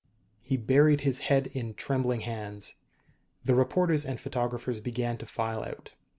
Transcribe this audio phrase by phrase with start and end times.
[0.41, 2.73] He buried his head in trembling hands.
[3.45, 5.93] The reporters and photographers began to file out.